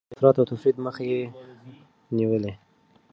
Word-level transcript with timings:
د 0.07 0.11
افراط 0.15 0.35
او 0.39 0.47
تفريط 0.51 0.77
مخه 0.85 1.03
يې 1.11 1.21
نيولې. 2.17 2.53